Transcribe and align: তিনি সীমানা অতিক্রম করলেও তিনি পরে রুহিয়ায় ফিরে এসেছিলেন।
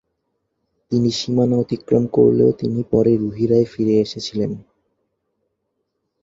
তিনি 0.91 1.09
সীমানা 1.11 1.55
অতিক্রম 1.57 2.03
করলেও 2.07 2.51
তিনি 2.51 2.79
পরে 2.91 3.11
রুহিয়ায় 3.17 3.67
ফিরে 3.73 3.95
এসেছিলেন। 3.99 4.51